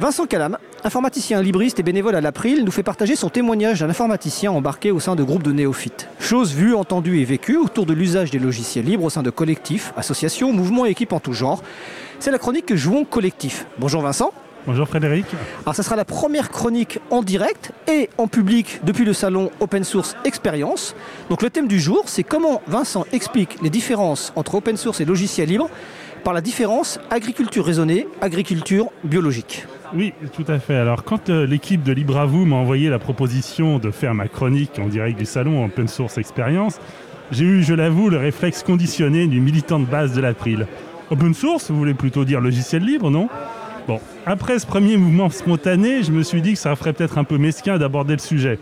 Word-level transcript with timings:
Vincent 0.00 0.24
Calam, 0.24 0.56
informaticien 0.82 1.42
libriste 1.42 1.78
et 1.78 1.82
bénévole 1.82 2.14
à 2.14 2.22
l'April, 2.22 2.64
nous 2.64 2.70
fait 2.70 2.82
partager 2.82 3.16
son 3.16 3.28
témoignage 3.28 3.80
d'un 3.80 3.90
informaticien 3.90 4.50
embarqué 4.50 4.92
au 4.92 4.98
sein 4.98 5.14
de 5.14 5.22
groupes 5.22 5.42
de 5.42 5.52
néophytes. 5.52 6.08
Chose 6.18 6.54
vue, 6.54 6.74
entendue 6.74 7.20
et 7.20 7.26
vécue 7.26 7.58
autour 7.58 7.84
de 7.84 7.92
l'usage 7.92 8.30
des 8.30 8.38
logiciels 8.38 8.86
libres 8.86 9.04
au 9.04 9.10
sein 9.10 9.22
de 9.22 9.28
collectifs, 9.28 9.92
associations, 9.98 10.54
mouvements 10.54 10.86
et 10.86 10.90
équipes 10.90 11.12
en 11.12 11.20
tout 11.20 11.34
genre. 11.34 11.62
C'est 12.18 12.30
la 12.30 12.38
chronique 12.38 12.64
que 12.64 12.76
Jouons 12.76 13.04
Collectif. 13.04 13.66
Bonjour 13.76 14.00
Vincent. 14.00 14.32
Bonjour 14.66 14.88
Frédéric. 14.88 15.26
Alors 15.66 15.74
ça 15.74 15.82
sera 15.82 15.96
la 15.96 16.06
première 16.06 16.48
chronique 16.48 16.98
en 17.10 17.22
direct 17.22 17.72
et 17.86 18.08
en 18.16 18.26
public 18.26 18.80
depuis 18.84 19.04
le 19.04 19.12
salon 19.12 19.50
Open 19.60 19.84
Source 19.84 20.16
Experience. 20.24 20.96
Donc 21.28 21.42
le 21.42 21.50
thème 21.50 21.68
du 21.68 21.78
jour, 21.78 22.04
c'est 22.06 22.22
comment 22.22 22.62
Vincent 22.68 23.04
explique 23.12 23.60
les 23.60 23.68
différences 23.68 24.32
entre 24.34 24.54
open 24.54 24.78
source 24.78 25.02
et 25.02 25.04
logiciels 25.04 25.50
libres 25.50 25.68
par 26.24 26.32
la 26.32 26.40
différence 26.40 26.98
agriculture 27.10 27.66
raisonnée, 27.66 28.08
agriculture 28.22 28.86
biologique. 29.04 29.66
Oui, 29.94 30.12
tout 30.32 30.44
à 30.46 30.60
fait. 30.60 30.76
Alors, 30.76 31.02
quand 31.02 31.30
euh, 31.30 31.46
l'équipe 31.46 31.82
de 31.82 31.92
LibreAvou 31.92 32.44
m'a 32.44 32.56
envoyé 32.56 32.88
la 32.88 33.00
proposition 33.00 33.78
de 33.78 33.90
faire 33.90 34.14
ma 34.14 34.28
chronique 34.28 34.78
en 34.78 34.86
direct 34.86 35.18
du 35.18 35.24
salon 35.24 35.64
Open 35.64 35.88
Source 35.88 36.16
Experience, 36.16 36.80
j'ai 37.32 37.44
eu, 37.44 37.62
je 37.62 37.74
l'avoue, 37.74 38.08
le 38.08 38.16
réflexe 38.16 38.62
conditionné 38.62 39.26
du 39.26 39.40
militant 39.40 39.80
de 39.80 39.86
base 39.86 40.14
de 40.14 40.20
l'April. 40.20 40.66
Open 41.10 41.34
source, 41.34 41.70
vous 41.70 41.76
voulez 41.76 41.94
plutôt 41.94 42.24
dire 42.24 42.40
logiciel 42.40 42.84
libre, 42.84 43.10
non? 43.10 43.28
Bon, 43.88 44.00
après 44.26 44.60
ce 44.60 44.66
premier 44.66 44.96
mouvement 44.96 45.28
spontané, 45.28 46.04
je 46.04 46.12
me 46.12 46.22
suis 46.22 46.40
dit 46.40 46.52
que 46.52 46.58
ça 46.58 46.76
ferait 46.76 46.92
peut-être 46.92 47.18
un 47.18 47.24
peu 47.24 47.38
mesquin 47.38 47.78
d'aborder 47.78 48.12
le 48.12 48.20
sujet. 48.20 48.60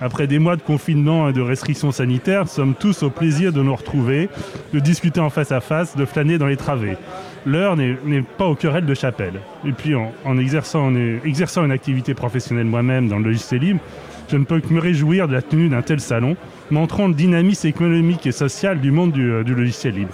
Après 0.00 0.26
des 0.26 0.38
mois 0.38 0.56
de 0.56 0.62
confinement 0.62 1.28
et 1.28 1.32
de 1.34 1.42
restrictions 1.42 1.92
sanitaires, 1.92 2.42
nous 2.42 2.48
sommes 2.48 2.74
tous 2.74 3.02
au 3.02 3.10
plaisir 3.10 3.52
de 3.52 3.62
nous 3.62 3.74
retrouver, 3.74 4.30
de 4.72 4.78
discuter 4.78 5.20
en 5.20 5.30
face 5.30 5.52
à 5.52 5.60
face, 5.60 5.96
de 5.96 6.06
flâner 6.06 6.38
dans 6.38 6.46
les 6.46 6.56
travées. 6.56 6.96
L'heure 7.44 7.76
n'est 7.76 8.22
pas 8.38 8.46
au 8.46 8.54
querelle 8.54 8.86
de 8.86 8.94
chapelle. 8.94 9.40
Et 9.66 9.72
puis 9.72 9.94
en, 9.94 10.38
exerçant, 10.38 10.90
une 10.90 11.72
activité 11.72 12.14
professionnelle 12.14 12.66
moi-même 12.66 13.08
dans 13.08 13.18
le 13.18 13.24
logiciel 13.24 13.60
libre, 13.60 13.80
je 14.28 14.36
ne 14.36 14.44
peux 14.44 14.60
que 14.60 14.72
me 14.72 14.80
réjouir 14.80 15.28
de 15.28 15.32
la 15.32 15.42
tenue 15.42 15.68
d'un 15.68 15.82
tel 15.82 16.00
salon, 16.00 16.36
montrant 16.70 17.08
le 17.08 17.14
dynamisme 17.14 17.66
économique 17.66 18.26
et 18.26 18.32
social 18.32 18.80
du 18.80 18.90
monde 18.90 19.12
du, 19.12 19.30
euh, 19.30 19.42
logiciel 19.42 19.94
libre. 19.94 20.12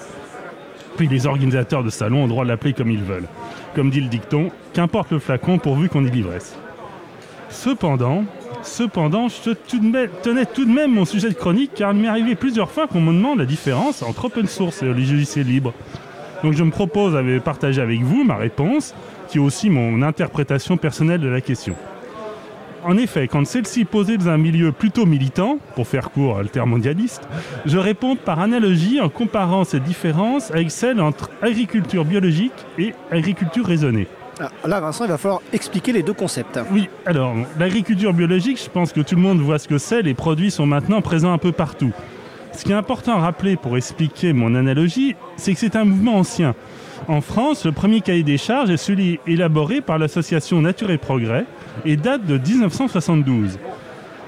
Puis 0.96 1.06
les 1.06 1.26
organisateurs 1.26 1.84
de 1.84 1.90
salon 1.90 2.20
ont 2.20 2.24
le 2.24 2.30
droit 2.30 2.44
de 2.44 2.48
l'appeler 2.48 2.72
comme 2.72 2.90
ils 2.90 3.02
veulent. 3.02 3.28
Comme 3.74 3.90
dit 3.90 4.00
le 4.00 4.08
dicton, 4.08 4.50
qu'importe 4.72 5.12
le 5.12 5.18
flacon 5.18 5.58
pourvu 5.58 5.88
qu'on 5.88 6.04
y 6.04 6.10
l'ivresse. 6.10 6.56
Cependant, 7.50 8.24
Cependant, 8.62 9.28
je 9.28 9.52
tenais 10.22 10.46
tout 10.46 10.64
de 10.64 10.70
même 10.70 10.92
mon 10.92 11.04
sujet 11.04 11.28
de 11.28 11.34
chronique 11.34 11.72
car 11.74 11.92
il 11.92 12.00
m'est 12.00 12.08
arrivé 12.08 12.34
plusieurs 12.34 12.70
fois 12.70 12.86
qu'on 12.86 13.00
me 13.00 13.12
demande 13.12 13.38
la 13.38 13.44
différence 13.44 14.02
entre 14.02 14.26
open 14.26 14.46
source 14.46 14.82
et 14.82 14.86
le 14.86 14.92
logiciel 14.92 15.46
libre. 15.46 15.72
Donc 16.42 16.54
je 16.54 16.62
me 16.62 16.70
propose 16.70 17.14
de 17.14 17.38
partager 17.38 17.80
avec 17.80 18.00
vous 18.00 18.24
ma 18.24 18.36
réponse, 18.36 18.94
qui 19.28 19.38
est 19.38 19.40
aussi 19.40 19.70
mon 19.70 20.02
interprétation 20.02 20.76
personnelle 20.76 21.20
de 21.20 21.28
la 21.28 21.40
question. 21.40 21.74
En 22.84 22.96
effet, 22.96 23.26
quand 23.26 23.44
celle-ci 23.46 23.80
est 23.80 23.84
posée 23.84 24.16
dans 24.18 24.28
un 24.28 24.38
milieu 24.38 24.70
plutôt 24.70 25.04
militant, 25.04 25.58
pour 25.74 25.88
faire 25.88 26.10
court 26.10 26.40
mondialiste, 26.64 27.28
je 27.66 27.76
réponds 27.76 28.16
par 28.16 28.38
analogie 28.38 29.00
en 29.00 29.08
comparant 29.08 29.64
ces 29.64 29.80
différences 29.80 30.50
avec 30.52 30.70
celles 30.70 31.00
entre 31.00 31.28
agriculture 31.42 32.04
biologique 32.04 32.52
et 32.78 32.94
agriculture 33.10 33.66
raisonnée. 33.66 34.06
Ah, 34.40 34.50
là, 34.68 34.78
Vincent, 34.78 35.04
il 35.04 35.10
va 35.10 35.18
falloir 35.18 35.40
expliquer 35.52 35.92
les 35.92 36.04
deux 36.04 36.12
concepts. 36.12 36.60
Oui, 36.70 36.88
alors, 37.04 37.34
l'agriculture 37.58 38.12
biologique, 38.12 38.62
je 38.62 38.70
pense 38.70 38.92
que 38.92 39.00
tout 39.00 39.16
le 39.16 39.22
monde 39.22 39.40
voit 39.40 39.58
ce 39.58 39.66
que 39.66 39.78
c'est. 39.78 40.02
Les 40.02 40.14
produits 40.14 40.52
sont 40.52 40.66
maintenant 40.66 41.02
présents 41.02 41.32
un 41.32 41.38
peu 41.38 41.50
partout. 41.50 41.92
Ce 42.52 42.64
qui 42.64 42.72
est 42.72 42.76
important 42.76 43.12
à 43.12 43.20
rappeler 43.20 43.56
pour 43.56 43.76
expliquer 43.76 44.32
mon 44.32 44.54
analogie, 44.54 45.14
c'est 45.36 45.52
que 45.54 45.60
c'est 45.60 45.76
un 45.76 45.84
mouvement 45.84 46.16
ancien. 46.16 46.54
En 47.06 47.20
France, 47.20 47.64
le 47.64 47.72
premier 47.72 48.00
cahier 48.00 48.22
des 48.22 48.38
charges 48.38 48.70
est 48.70 48.76
celui 48.76 49.20
élaboré 49.26 49.80
par 49.80 49.98
l'association 49.98 50.60
Nature 50.60 50.90
et 50.90 50.98
Progrès 50.98 51.44
et 51.84 51.96
date 51.96 52.26
de 52.26 52.36
1972. 52.36 53.58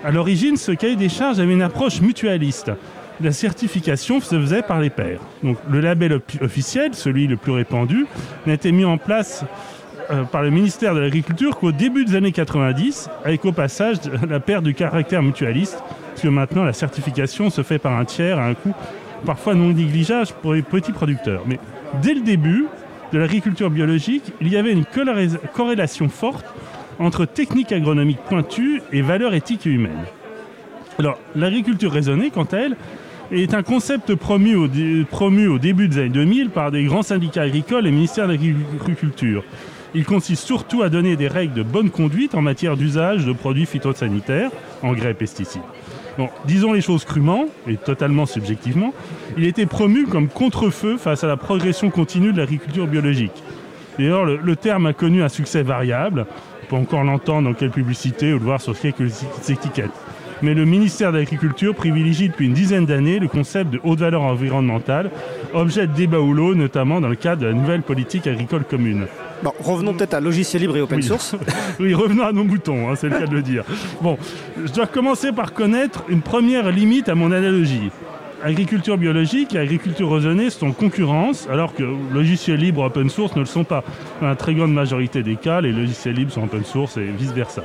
À 0.05 0.11
l'origine, 0.11 0.57
ce 0.57 0.73
cahier 0.73 0.97
des 0.97 1.09
charges 1.09 1.41
avait 1.41 1.53
une 1.53 1.63
approche 1.63 2.01
mutualiste. 2.01 2.71
La 3.21 3.33
certification 3.33 4.21
se 4.21 4.41
faisait 4.41 4.63
par 4.63 4.81
les 4.81 4.89
pairs. 4.89 5.21
Donc, 5.43 5.59
le 5.71 5.81
label 5.81 6.21
officiel, 6.41 6.95
celui 6.95 7.27
le 7.27 7.37
plus 7.37 7.53
répandu, 7.53 8.07
n'a 8.47 8.55
été 8.55 8.73
mis 8.73 8.87
en 8.87 8.97
place 8.97 9.45
euh, 10.11 10.25
par 10.25 10.43
le 10.43 10.51
ministère 10.51 10.95
de 10.95 11.01
l'Agriculture 11.01 11.59
qu'au 11.59 11.71
début 11.71 12.07
des 12.07 12.17
années 12.17 12.33
90, 12.33 13.11
avec 13.25 13.45
au 13.45 13.53
passage 13.53 13.99
la 14.29 14.41
perte 14.41 14.65
du 14.65 14.75
caractère 14.75 15.23
mutualiste, 15.23 15.83
puisque 16.21 16.35
maintenant 16.35 16.65
la 16.65 16.75
certification 16.75 17.49
se 17.49 17.63
fait 17.63 17.79
par 17.79 17.99
un 17.99 18.05
tiers 18.05 18.39
à 18.39 18.45
un 18.45 18.55
coût 18.55 18.75
parfois 19.25 19.55
non 19.55 19.73
négligeable 19.73 20.29
pour 20.43 20.53
les 20.53 20.63
petits 20.63 20.93
producteurs. 20.93 21.43
Mais 21.47 21.59
dès 22.03 22.15
le 22.15 22.21
début 22.21 22.67
de 23.13 23.19
l'agriculture 23.19 23.71
biologique, 23.71 24.33
il 24.41 24.49
y 24.49 24.57
avait 24.57 24.73
une 24.73 24.85
corrélation 25.55 26.09
forte 26.09 26.45
entre 26.99 27.25
techniques 27.25 27.73
agronomiques 27.73 28.21
pointues 28.29 28.83
et 28.93 29.01
valeurs 29.03 29.35
éthiques 29.35 29.67
et 29.67 29.71
humaines. 29.71 30.05
Alors, 30.99 31.19
l'agriculture 31.35 31.91
raisonnée, 31.91 32.31
quant 32.31 32.45
à 32.45 32.59
elle, 32.59 32.77
est 33.33 33.55
un 33.55 33.63
concept 33.63 34.15
promu 34.15 34.55
au, 34.57 34.69
promu 35.11 35.49
au 35.49 35.59
début 35.59 35.89
des 35.89 35.99
années 35.99 36.09
2000 36.11 36.51
par 36.51 36.71
des 36.71 36.85
grands 36.85 37.03
syndicats 37.03 37.43
agricoles 37.43 37.87
et 37.87 37.91
ministères 37.91 38.27
de 38.29 38.33
l'Agriculture. 38.33 39.43
Il 39.95 40.05
consiste 40.05 40.45
surtout 40.45 40.83
à 40.83 40.89
donner 40.89 41.17
des 41.17 41.29
règles 41.29 41.55
de 41.55 41.63
bonne 41.63 41.91
conduite 41.91 42.35
en 42.35 42.43
matière 42.43 42.77
d'usage 42.77 43.25
de 43.25 43.33
produits 43.33 43.67
phytosanitaires, 43.67 44.51
engrais 44.83 45.13
et 45.13 45.15
pesticides. 45.15 45.63
Bon, 46.21 46.29
disons 46.45 46.75
les 46.75 46.83
choses 46.83 47.07
crûment 47.07 47.47
et 47.67 47.79
totalement 47.79 48.27
subjectivement, 48.27 48.93
il 49.39 49.47
était 49.47 49.65
promu 49.65 50.05
comme 50.05 50.29
contre-feu 50.29 50.99
face 50.99 51.25
à 51.25 51.27
la 51.27 51.39
progression 51.39 51.89
continue 51.89 52.35
de 52.35 52.37
l'agriculture 52.37 52.87
biologique. 52.87 53.43
D'ailleurs, 53.99 54.27
le, 54.27 54.57
terme 54.57 54.85
a 54.85 54.93
connu 54.93 55.23
un 55.23 55.31
succès 55.31 55.63
variable. 55.63 56.27
On 56.63 56.67
peut 56.67 56.77
encore 56.77 57.05
l'entendre 57.05 57.49
dans 57.49 57.55
quelques 57.55 57.73
publicités 57.73 58.35
ou 58.35 58.39
le 58.39 58.45
voir 58.45 58.61
sur 58.61 58.79
quelques 58.79 59.23
étiquettes. 59.49 59.89
Mais 60.43 60.55
le 60.55 60.65
ministère 60.65 61.13
de 61.13 61.19
l'Agriculture 61.19 61.75
privilégie 61.75 62.29
depuis 62.29 62.47
une 62.47 62.55
dizaine 62.55 62.87
d'années 62.87 63.19
le 63.19 63.29
concept 63.29 63.71
de 63.71 63.81
haute 63.85 63.99
valeur 63.99 64.23
environnementale, 64.23 65.11
objet 65.53 65.87
de 65.87 65.93
débat 65.93 66.21
ou 66.21 66.33
l'eau, 66.33 66.55
notamment 66.55 67.01
dans 67.01 67.09
le 67.09 67.15
cadre 67.15 67.43
de 67.43 67.47
la 67.47 67.53
nouvelle 67.53 67.83
politique 67.83 68.27
agricole 68.27 68.65
commune. 68.65 69.07
Bon, 69.43 69.53
revenons 69.61 69.95
peut-être 69.95 70.15
à 70.15 70.21
logiciel 70.21 70.63
libre 70.63 70.77
et 70.77 70.81
open 70.81 71.03
source. 71.03 71.37
oui, 71.81 71.95
revenons 71.95 72.25
à 72.25 72.33
nos 72.33 72.45
boutons, 72.45 72.91
hein, 72.91 72.95
c'est 72.95 73.09
le 73.09 73.19
cas 73.19 73.27
de 73.27 73.35
le 73.35 73.43
dire. 73.43 73.65
Bon, 74.01 74.19
je 74.63 74.73
dois 74.73 74.87
commencer 74.87 75.33
par 75.33 75.53
connaître 75.53 76.05
une 76.09 76.23
première 76.23 76.71
limite 76.71 77.09
à 77.09 77.15
mon 77.15 77.33
analogie. 77.33 77.91
Agriculture 78.43 78.97
biologique 78.97 79.55
et 79.55 79.59
agriculture 79.59 80.11
raisonnée 80.11 80.49
sont 80.49 80.69
en 80.69 80.73
concurrence, 80.73 81.47
alors 81.51 81.75
que 81.75 81.85
logiciels 82.15 82.59
libres 82.59 82.83
et 82.83 82.87
open 82.87 83.11
source 83.11 83.35
ne 83.35 83.41
le 83.41 83.47
sont 83.47 83.65
pas. 83.65 83.85
Dans 84.23 84.29
la 84.29 84.37
très 84.37 84.55
grande 84.55 84.73
majorité 84.73 85.23
des 85.23 85.37
cas, 85.37 85.61
les 85.61 85.73
logiciels 85.73 86.15
libres 86.15 86.33
sont 86.33 86.45
open 86.45 86.65
source 86.65 86.97
et 86.97 87.05
vice-versa. 87.05 87.65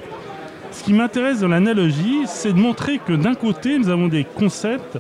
Ce 0.76 0.84
qui 0.84 0.92
m'intéresse 0.92 1.40
dans 1.40 1.48
l'analogie, 1.48 2.24
c'est 2.26 2.52
de 2.52 2.60
montrer 2.60 3.00
que 3.00 3.14
d'un 3.14 3.34
côté, 3.34 3.80
nous 3.80 3.90
avons 3.90 4.10
des 4.10 4.26
concepts 4.26 5.00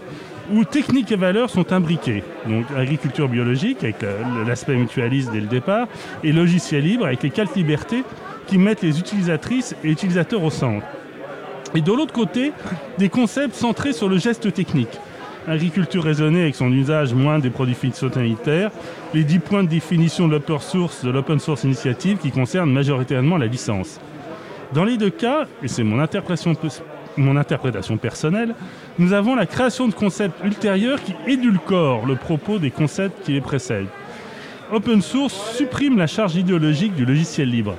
où 0.51 0.63
techniques 0.63 1.11
et 1.11 1.17
valeurs 1.17 1.49
sont 1.49 1.73
imbriquées. 1.73 2.23
Donc 2.47 2.65
agriculture 2.77 3.27
biologique 3.27 3.83
avec 3.83 3.97
l'aspect 4.47 4.77
mutualiste 4.77 5.31
dès 5.33 5.41
le 5.41 5.47
départ 5.47 5.87
et 6.23 6.31
logiciel 6.31 6.83
libre 6.83 7.05
avec 7.05 7.23
les 7.23 7.29
quatre 7.29 7.55
libertés 7.55 8.03
qui 8.47 8.57
mettent 8.57 8.83
les 8.83 8.99
utilisatrices 8.99 9.75
et 9.83 9.89
utilisateurs 9.89 10.43
au 10.43 10.49
centre. 10.49 10.85
Et 11.75 11.81
de 11.81 11.91
l'autre 11.91 12.13
côté, 12.13 12.53
des 12.97 13.09
concepts 13.09 13.55
centrés 13.55 13.91
sur 13.91 14.07
le 14.07 14.17
geste 14.17 14.53
technique. 14.53 14.97
Agriculture 15.45 16.05
raisonnée 16.05 16.43
avec 16.43 16.55
son 16.55 16.71
usage 16.71 17.13
moins 17.13 17.37
des 17.37 17.49
produits 17.49 17.75
phytosanitaires, 17.75 18.71
les 19.13 19.25
10 19.25 19.39
points 19.39 19.63
de 19.63 19.69
définition 19.69 20.27
de 20.27 20.33
l'open 20.33 20.59
source, 20.59 21.03
de 21.03 21.11
l'open 21.11 21.39
source 21.39 21.65
initiative 21.65 22.17
qui 22.17 22.31
concernent 22.31 22.71
majoritairement 22.71 23.37
la 23.37 23.47
licence. 23.47 23.99
Dans 24.73 24.83
les 24.83 24.97
deux 24.97 25.09
cas, 25.09 25.45
et 25.63 25.67
c'est 25.67 25.83
mon 25.83 25.99
interprétation 25.99 27.97
personnelle, 27.97 28.55
nous 28.97 29.13
avons 29.13 29.35
la 29.35 29.45
création 29.45 29.87
de 29.87 29.93
concepts 29.93 30.43
ultérieurs 30.43 31.01
qui 31.01 31.15
édulcorent 31.27 32.05
le 32.05 32.15
propos 32.15 32.57
des 32.57 32.71
concepts 32.71 33.23
qui 33.23 33.33
les 33.33 33.41
précèdent. 33.41 33.87
Open 34.71 35.01
source 35.01 35.55
supprime 35.55 35.97
la 35.97 36.07
charge 36.07 36.35
idéologique 36.35 36.95
du 36.95 37.05
logiciel 37.05 37.49
libre. 37.49 37.75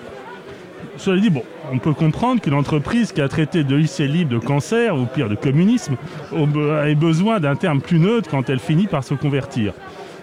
Cela 0.97 1.21
dit, 1.21 1.29
bon, 1.31 1.43
on 1.73 1.79
peut 1.79 1.93
comprendre 1.93 2.41
que 2.41 2.49
l'entreprise 2.49 3.13
qui 3.13 3.21
a 3.21 3.29
traité 3.29 3.65
de 3.65 3.75
logiciel 3.75 4.13
libre 4.13 4.31
de 4.31 4.39
cancer, 4.39 4.97
ou 4.97 5.05
pire 5.05 5.29
de 5.29 5.35
communisme, 5.35 5.97
ait 6.87 6.95
besoin 6.95 7.41
d'un 7.41 7.57
terme 7.57 7.81
plus 7.81 7.99
neutre 7.99 8.31
quand 8.31 8.49
elle 8.49 8.61
finit 8.61 8.87
par 8.87 9.05
se 9.05 9.15
convertir. 9.15 9.75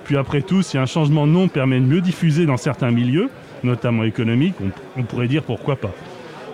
Puis 0.05 0.17
après 0.17 0.41
tout, 0.41 0.63
si 0.63 0.77
un 0.77 0.85
changement 0.85 1.27
de 1.27 1.31
nom 1.31 1.47
permet 1.47 1.79
de 1.79 1.85
mieux 1.85 2.01
diffuser 2.01 2.45
dans 2.45 2.57
certains 2.57 2.91
milieux, 2.91 3.29
notamment 3.63 4.03
économiques, 4.03 4.55
on 4.97 5.03
pourrait 5.03 5.27
dire 5.27 5.43
pourquoi 5.43 5.75
pas. 5.75 5.91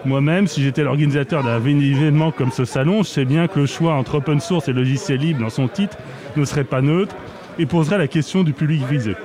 Moi-même, 0.06 0.48
si 0.48 0.63
j'étais 0.63 0.84
l'organisateur 0.84 1.44
d'un 1.44 1.57
événement 1.57 2.31
comme 2.31 2.51
ce 2.51 2.63
salon, 2.63 3.04
je 3.04 3.10
sais 3.10 3.25
bien 3.25 3.48
que 3.48 3.60
le 3.60 3.66
choix 3.66 3.96
entre 3.96 4.16
open 4.16 4.40
source 4.40 4.69
et 4.69 4.74
logiciel 4.74 5.19
libre 5.19 5.42
dans 5.42 5.50
son 5.50 5.68
titre 5.68 5.98
ne 6.38 6.46
serait 6.46 6.63
pas 6.63 6.81
neutre 6.81 7.16
et 7.57 7.66
poserait 7.66 7.98
la 7.98 8.07
question 8.07 8.44
du 8.44 8.54
public 8.54 8.81
visé. 8.90 9.16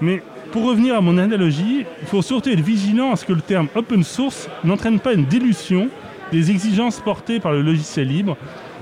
Mais 0.00 0.22
pour 0.52 0.64
revenir 0.64 0.94
à 0.94 1.00
mon 1.00 1.18
analogie, 1.18 1.84
il 2.00 2.06
faut 2.06 2.22
surtout 2.22 2.50
être 2.50 2.60
vigilant 2.60 3.12
à 3.12 3.16
ce 3.16 3.24
que 3.24 3.32
le 3.32 3.40
terme 3.40 3.66
open 3.74 4.04
source 4.04 4.48
n'entraîne 4.62 5.00
pas 5.00 5.12
une 5.12 5.24
dilution 5.24 5.88
des 6.30 6.52
exigences 6.52 7.00
portées 7.00 7.40
par 7.40 7.52
le 7.52 7.62
logiciel 7.62 8.06
libre, 8.06 8.36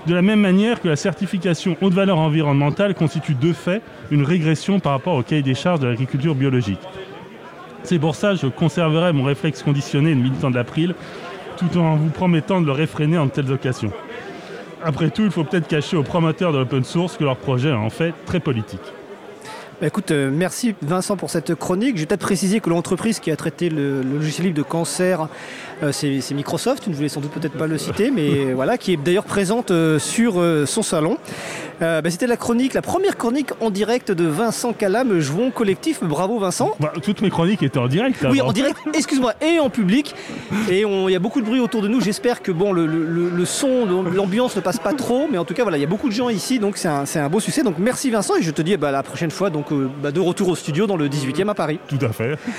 de 0.06 0.14
la 0.14 0.20
même 0.20 0.40
manière 0.40 0.82
que 0.82 0.88
la 0.88 0.96
certification 0.96 1.76
haute 1.80 1.94
valeur 1.94 2.18
environnementale 2.18 2.94
constitue 2.94 3.34
de 3.34 3.54
fait 3.54 3.80
une 4.10 4.24
régression 4.24 4.78
par 4.78 4.92
rapport 4.92 5.14
au 5.14 5.22
cahier 5.22 5.42
des 5.42 5.54
charges 5.54 5.80
de 5.80 5.86
l'agriculture 5.86 6.34
biologique. 6.34 6.80
C'est 7.84 7.98
pour 7.98 8.14
ça 8.16 8.30
que 8.30 8.36
je 8.36 8.46
conserverai 8.46 9.12
mon 9.12 9.24
réflexe 9.24 9.62
conditionné 9.62 10.14
de 10.14 10.20
militant 10.20 10.50
de 10.50 10.56
l'April, 10.56 10.94
tout 11.58 11.78
en 11.78 11.96
vous 11.96 12.08
promettant 12.08 12.60
de 12.60 12.66
le 12.66 12.72
réfréner 12.72 13.18
en 13.18 13.26
de 13.26 13.30
telles 13.30 13.52
occasions. 13.52 13.92
Après 14.82 15.10
tout, 15.10 15.22
il 15.22 15.30
faut 15.30 15.44
peut-être 15.44 15.68
cacher 15.68 15.96
aux 15.96 16.02
promoteurs 16.02 16.52
de 16.52 16.58
l'open 16.58 16.82
source 16.82 17.16
que 17.16 17.24
leur 17.24 17.36
projet 17.36 17.68
est 17.68 17.72
en 17.72 17.90
fait 17.90 18.12
très 18.26 18.40
politique. 18.40 18.80
Bah, 19.80 19.88
écoute, 19.88 20.12
euh, 20.12 20.30
merci 20.32 20.74
Vincent 20.82 21.16
pour 21.16 21.30
cette 21.30 21.54
chronique. 21.54 21.96
Je 21.96 22.02
vais 22.02 22.06
peut-être 22.06 22.20
préciser 22.20 22.60
que 22.60 22.70
l'entreprise 22.70 23.18
qui 23.18 23.30
a 23.30 23.36
traité 23.36 23.68
le, 23.68 24.02
le 24.02 24.18
logiciel 24.18 24.46
libre 24.46 24.56
de 24.56 24.62
cancer, 24.62 25.28
euh, 25.82 25.90
c'est 25.90 26.32
Microsoft. 26.32 26.84
Je 26.84 26.90
ne 26.90 26.94
voulais 26.94 27.08
sans 27.08 27.20
doute 27.20 27.32
peut-être 27.32 27.58
pas 27.58 27.66
le 27.66 27.76
citer, 27.76 28.10
mais 28.10 28.52
voilà, 28.54 28.78
qui 28.78 28.92
est 28.92 28.96
d'ailleurs 28.96 29.24
présente 29.24 29.72
euh, 29.72 29.98
sur 29.98 30.34
son 30.66 30.82
salon. 30.82 31.18
Euh, 31.82 32.00
bah, 32.00 32.10
C'était 32.10 32.26
la 32.26 32.36
chronique, 32.36 32.74
la 32.74 32.82
première 32.82 33.16
chronique 33.16 33.50
en 33.60 33.70
direct 33.70 34.12
de 34.12 34.24
Vincent 34.24 34.72
Calam, 34.72 35.18
jouons 35.20 35.50
collectif. 35.50 36.02
Bravo 36.02 36.38
Vincent. 36.38 36.74
Bah, 36.80 36.92
toutes 37.02 37.20
mes 37.20 37.30
chroniques 37.30 37.62
étaient 37.62 37.78
en 37.78 37.88
direct. 37.88 38.24
Oui, 38.30 38.40
en 38.40 38.52
direct, 38.52 38.76
excuse-moi, 38.94 39.34
et 39.40 39.58
en 39.58 39.70
public. 39.70 40.14
Et 40.70 40.82
il 40.82 41.10
y 41.10 41.14
a 41.16 41.18
beaucoup 41.18 41.40
de 41.40 41.46
bruit 41.46 41.60
autour 41.60 41.82
de 41.82 41.88
nous. 41.88 42.00
J'espère 42.00 42.42
que 42.42 42.52
bon, 42.52 42.72
le, 42.72 42.86
le- 42.86 43.30
le 43.30 43.44
son, 43.44 43.86
l'ambiance 44.14 44.56
ne 44.56 44.60
passe 44.60 44.78
pas 44.78 44.92
trop. 44.92 45.28
Mais 45.30 45.38
en 45.38 45.44
tout 45.44 45.54
cas, 45.54 45.62
voilà, 45.62 45.78
il 45.78 45.80
y 45.80 45.84
a 45.84 45.88
beaucoup 45.88 46.08
de 46.08 46.14
gens 46.14 46.28
ici. 46.28 46.58
Donc 46.58 46.76
c'est 46.76 46.88
un, 46.88 47.28
beau 47.28 47.40
succès. 47.40 47.62
Donc 47.62 47.76
merci 47.78 48.10
Vincent. 48.10 48.36
Et 48.36 48.42
je 48.42 48.50
te 48.50 48.62
dis 48.62 48.76
bah, 48.76 48.88
à 48.88 48.92
la 48.92 49.02
prochaine 49.02 49.30
fois 49.30 49.50
donc, 49.50 49.72
euh, 49.72 49.88
bah, 50.02 50.10
de 50.12 50.20
retour 50.20 50.48
au 50.48 50.56
studio 50.56 50.86
dans 50.86 50.96
le 50.96 51.08
18e 51.08 51.48
à 51.48 51.54
Paris. 51.54 51.78
Tout 51.88 51.98
à 52.02 52.10
fait. 52.10 52.36